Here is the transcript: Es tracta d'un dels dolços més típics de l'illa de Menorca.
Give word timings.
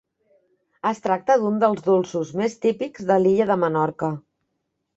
Es 0.91 1.01
tracta 1.03 1.35
d'un 1.43 1.59
dels 1.65 1.85
dolços 1.89 2.33
més 2.41 2.57
típics 2.65 3.07
de 3.13 3.21
l'illa 3.23 3.51
de 3.53 3.61
Menorca. 3.67 4.13